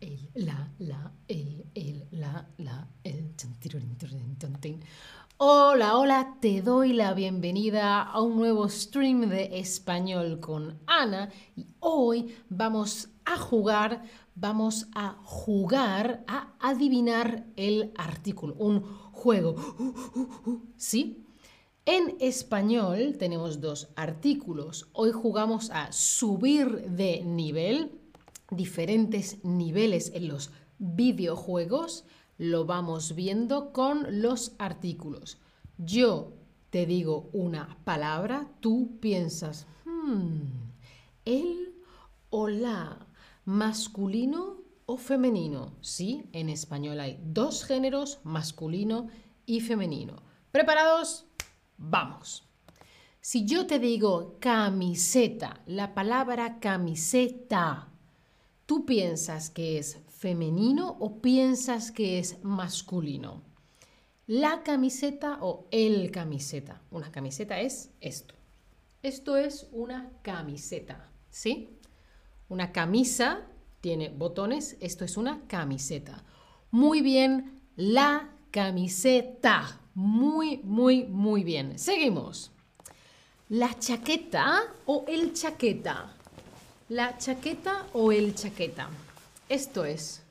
[0.00, 3.34] el, la, la, el, el, la, la, el.
[5.36, 11.66] Hola, hola, te doy la bienvenida a un nuevo stream de español con Ana y
[11.78, 14.02] hoy vamos a jugar,
[14.34, 18.82] vamos a jugar a adivinar el artículo, un
[19.12, 19.54] juego,
[20.76, 21.24] ¿sí?
[21.86, 24.88] En español tenemos dos artículos.
[24.92, 28.00] Hoy jugamos a subir de nivel
[28.50, 32.04] diferentes niveles en los videojuegos,
[32.38, 35.38] lo vamos viendo con los artículos.
[35.78, 36.34] Yo
[36.70, 40.40] te digo una palabra, tú piensas, hmm,
[41.24, 41.74] él
[42.30, 43.06] o la,
[43.44, 45.76] masculino o femenino.
[45.80, 49.08] Sí, en español hay dos géneros, masculino
[49.46, 50.16] y femenino.
[50.50, 51.26] ¿Preparados?
[51.76, 52.48] Vamos.
[53.20, 57.93] Si yo te digo camiseta, la palabra camiseta
[58.66, 63.42] ¿Tú piensas que es femenino o piensas que es masculino?
[64.26, 66.80] La camiseta o el camiseta.
[66.90, 68.34] Una camiseta es esto.
[69.02, 71.68] Esto es una camiseta, ¿sí?
[72.48, 73.42] Una camisa
[73.82, 76.24] tiene botones, esto es una camiseta.
[76.70, 79.78] Muy bien, la camiseta.
[79.94, 81.78] Muy, muy, muy bien.
[81.78, 82.50] Seguimos.
[83.50, 86.16] La chaqueta o el chaqueta.
[86.90, 88.88] La chaqueta o el chaqueta.
[89.48, 90.22] Esto es.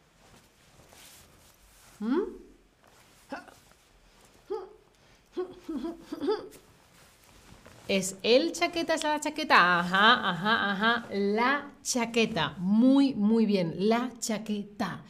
[2.00, 2.22] ¿Mm?
[7.88, 8.94] ¿Es el chaqueta?
[8.94, 9.80] ¿Es la chaqueta?
[9.80, 11.08] Ajá, ajá, ajá.
[11.12, 12.54] La chaqueta.
[12.60, 13.74] Muy, muy bien.
[13.90, 15.02] La chaqueta.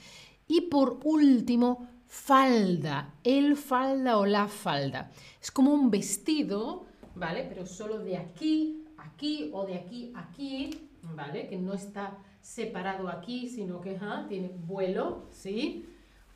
[0.47, 3.16] Y por último, falda.
[3.22, 5.11] El falda o la falda.
[5.41, 6.85] Es como un vestido,
[7.16, 7.45] ¿vale?
[7.50, 11.47] Pero solo de aquí, aquí o de aquí, aquí ¿vale?
[11.47, 15.85] Que no está separado aquí, sino que tiene vuelo, ¿sí?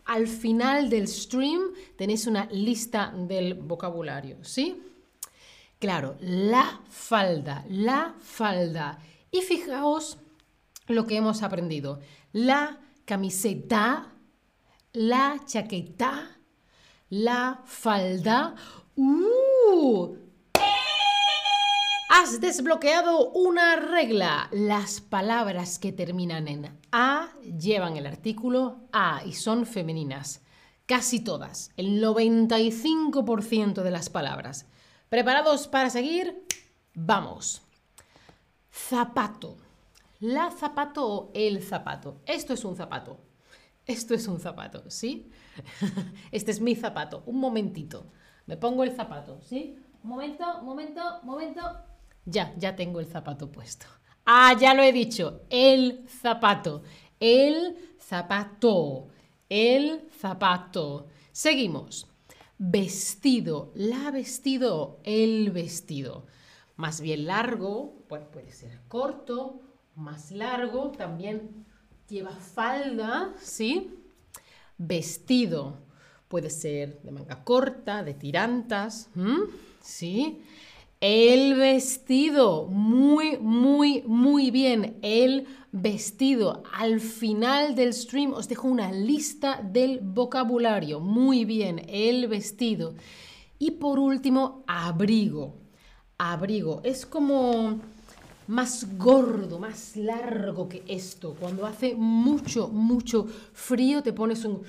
[0.05, 4.81] Al final del stream tenéis una lista del vocabulario, ¿sí?
[5.79, 8.99] Claro, la falda, la falda.
[9.31, 10.17] Y fijaos
[10.87, 11.99] lo que hemos aprendido.
[12.31, 14.13] La camiseta,
[14.93, 16.37] la chaqueta,
[17.09, 18.55] la falda.
[18.95, 20.16] ¡Uh!
[22.19, 24.49] Has desbloqueado una regla.
[24.51, 30.41] Las palabras que terminan en A llevan el artículo A y son femeninas.
[30.87, 34.65] Casi todas, el 95% de las palabras.
[35.09, 36.43] ¿Preparados para seguir?
[36.95, 37.61] Vamos.
[38.71, 39.55] Zapato.
[40.19, 42.21] La zapato o el zapato.
[42.25, 43.19] Esto es un zapato.
[43.85, 45.29] Esto es un zapato, ¿sí?
[46.31, 47.21] Este es mi zapato.
[47.27, 48.07] Un momentito.
[48.47, 49.77] Me pongo el zapato, ¿sí?
[50.01, 51.61] Un momento, momento, momento.
[52.29, 53.85] Ya, ya tengo el zapato puesto.
[54.25, 55.43] Ah, ya lo he dicho.
[55.49, 56.83] El zapato.
[57.21, 59.07] El zapato.
[59.47, 61.07] El zapato.
[61.31, 62.05] Seguimos.
[62.57, 63.71] Vestido.
[63.75, 64.99] La vestido.
[65.05, 66.25] El vestido.
[66.75, 68.03] Más bien largo.
[68.09, 69.61] puede ser corto.
[69.95, 70.91] Más largo.
[70.91, 71.65] También
[72.09, 73.33] lleva falda.
[73.41, 74.03] ¿Sí?
[74.77, 75.77] Vestido.
[76.27, 79.09] Puede ser de manga corta, de tirantas.
[79.81, 80.43] ¿Sí?
[80.99, 84.97] El vestido, muy, muy, muy bien.
[85.03, 86.63] El vestido.
[86.73, 90.99] Al final del stream os dejo una lista del vocabulario.
[90.99, 92.95] Muy bien, el vestido.
[93.59, 95.53] Y por último, abrigo.
[96.17, 96.81] Abrigo.
[96.83, 97.79] Es como
[98.47, 101.35] más gordo, más largo que esto.
[101.39, 104.63] Cuando hace mucho, mucho frío te pones un...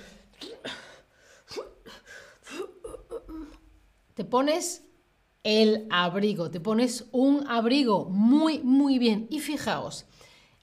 [4.12, 4.88] Te pones
[5.43, 6.50] el abrigo.
[6.50, 9.26] Te pones un abrigo muy, muy bien.
[9.31, 10.06] Y fijaos,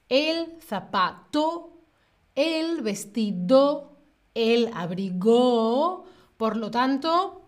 [0.09, 1.73] el zapato,
[2.35, 3.97] el vestido,
[4.33, 6.05] el abrigo.
[6.37, 7.41] Por lo tanto,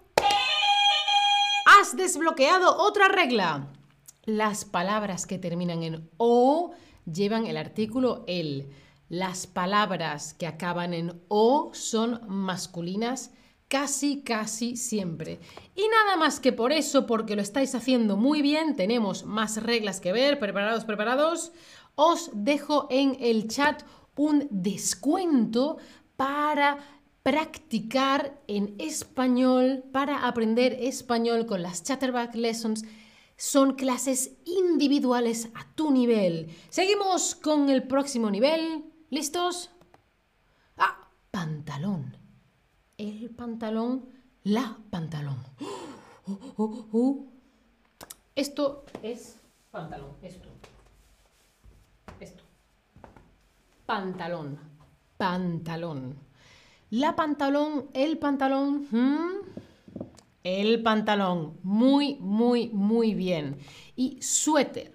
[1.79, 3.67] has desbloqueado otra regla.
[4.23, 6.71] Las palabras que terminan en o
[7.05, 8.69] llevan el artículo el.
[9.09, 13.31] Las palabras que acaban en o son masculinas
[13.67, 15.39] casi, casi siempre.
[15.75, 19.99] Y nada más que por eso, porque lo estáis haciendo muy bien, tenemos más reglas
[19.99, 21.51] que ver, preparados, preparados,
[21.95, 23.83] os dejo en el chat
[24.15, 25.77] un descuento
[26.15, 26.77] para
[27.23, 32.85] practicar en español, para aprender español con las Chatterback Lessons.
[33.35, 36.47] Son clases individuales a tu nivel.
[36.69, 38.85] Seguimos con el próximo nivel.
[39.09, 39.69] ¿Listos?
[40.77, 42.16] Ah, pantalón
[42.97, 44.09] el pantalón,
[44.43, 45.37] la pantalón.
[48.35, 49.39] Esto es
[49.71, 50.49] pantalón, esto.
[52.19, 52.43] Esto.
[53.85, 54.59] Pantalón.
[55.17, 56.19] pantalón.
[56.89, 58.87] La pantalón, el pantalón,
[60.43, 63.57] el pantalón, muy, muy, muy bien.
[63.95, 64.93] Y suéter,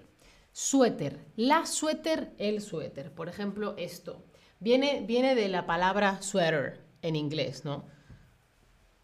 [0.51, 3.13] suéter, la suéter, el suéter.
[3.13, 4.25] Por ejemplo, esto.
[4.59, 7.85] Viene, viene de la palabra sweater en inglés, ¿no?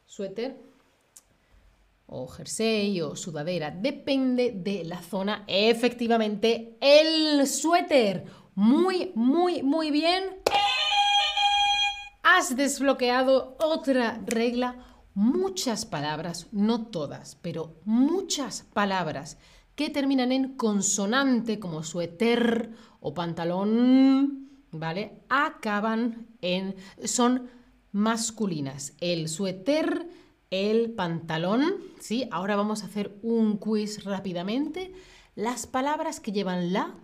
[0.06, 0.58] Suéter
[2.08, 5.44] o jersey o sudadera, depende de la zona.
[5.48, 8.26] Efectivamente, el suéter.
[8.56, 10.24] Muy, muy, muy bien.
[12.24, 14.86] Has desbloqueado otra regla.
[15.14, 19.38] Muchas palabras, no todas, pero muchas palabras
[19.76, 25.24] que terminan en consonante como suéter o pantalón, ¿vale?
[25.30, 27.50] Acaban en son
[27.92, 28.94] masculinas.
[29.00, 30.08] El suéter
[30.52, 32.28] el pantalón, ¿sí?
[32.32, 34.94] Ahora vamos a hacer un quiz rápidamente.
[35.36, 36.96] Las palabras que llevan la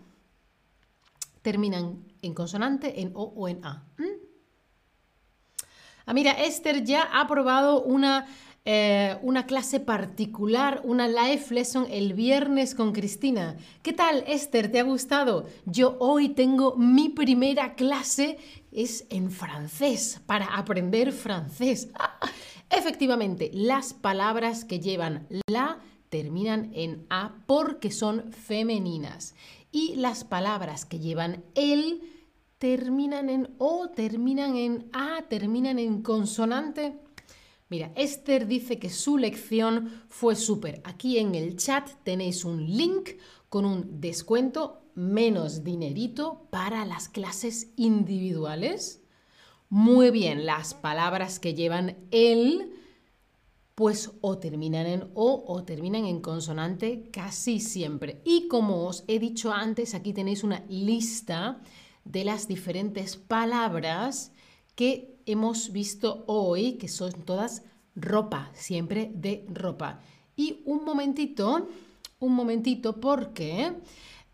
[1.41, 3.85] terminan en consonante, en O o en A.
[6.07, 8.27] Ah, mira, Esther ya ha probado una,
[8.67, 13.57] eh, una clase particular, una live lesson el viernes con Cristina.
[13.83, 14.71] ¿Qué tal, Esther?
[14.71, 15.45] ¿Te ha gustado?
[15.65, 18.39] Yo hoy tengo mi primera clase,
[18.71, 21.89] es en francés, para aprender francés.
[22.71, 25.77] Efectivamente, las palabras que llevan la
[26.09, 29.35] terminan en A porque son femeninas.
[29.71, 32.01] Y las palabras que llevan el
[32.57, 37.04] terminan en O, terminan en A, terminan en consonante.
[37.67, 40.81] Mira, Esther dice que su lección fue súper.
[40.83, 43.11] Aquí en el chat tenéis un link
[43.49, 49.01] con un descuento menos dinerito para las clases individuales.
[49.69, 52.71] Muy bien, las palabras que llevan el,
[53.73, 58.21] pues o terminan en O o terminan en consonante casi siempre.
[58.25, 61.61] Y como os he dicho antes, aquí tenéis una lista
[62.03, 64.31] de las diferentes palabras
[64.75, 67.63] que hemos visto hoy, que son todas
[67.95, 70.01] ropa, siempre de ropa.
[70.35, 71.67] Y un momentito,
[72.19, 73.73] un momentito, porque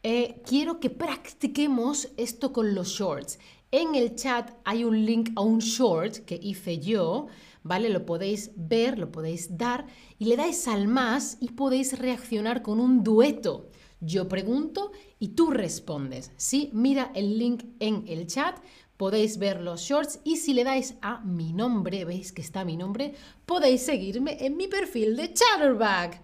[0.03, 3.39] eh, quiero que practiquemos esto con los shorts.
[3.71, 7.27] En el chat hay un link a un short que hice yo,
[7.63, 7.89] ¿vale?
[7.89, 9.85] Lo podéis ver, lo podéis dar
[10.19, 13.69] y le dais al más y podéis reaccionar con un dueto.
[14.01, 16.31] Yo pregunto y tú respondes.
[16.35, 16.69] ¿sí?
[16.73, 18.57] Mira el link en el chat,
[18.97, 22.75] podéis ver los shorts y si le dais a mi nombre, veis que está mi
[22.75, 23.13] nombre,
[23.45, 26.21] podéis seguirme en mi perfil de Chatterback.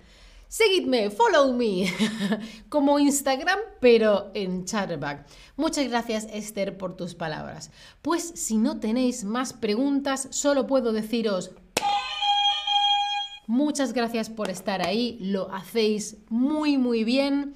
[0.49, 1.91] Seguidme, follow me,
[2.69, 5.27] como Instagram, pero en Chatterback.
[5.55, 7.69] Muchas gracias Esther por tus palabras.
[8.01, 11.51] Pues si no tenéis más preguntas, solo puedo deciros
[13.47, 17.55] muchas gracias por estar ahí, lo hacéis muy muy bien.